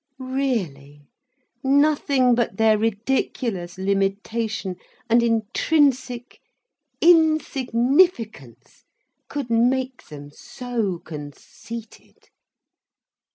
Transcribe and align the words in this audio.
Really, 0.17 1.05
nothing 1.63 2.33
but 2.33 2.57
their 2.57 2.75
ridiculous 2.75 3.77
limitation 3.77 4.77
and 5.07 5.21
intrinsic 5.21 6.39
insignificance 7.01 8.85
could 9.29 9.51
make 9.51 10.07
them 10.07 10.31
so 10.31 10.97
conceited. 10.97 12.29